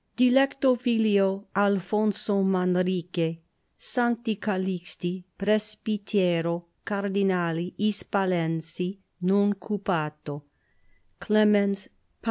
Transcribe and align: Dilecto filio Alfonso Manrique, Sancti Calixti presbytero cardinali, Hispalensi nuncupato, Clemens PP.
Dilecto 0.17 0.75
filio 0.75 1.45
Alfonso 1.55 2.41
Manrique, 2.41 3.43
Sancti 3.77 4.35
Calixti 4.37 5.23
presbytero 5.37 6.65
cardinali, 6.83 7.75
Hispalensi 7.77 8.97
nuncupato, 9.21 10.45
Clemens 11.19 11.85
PP. 11.85 11.91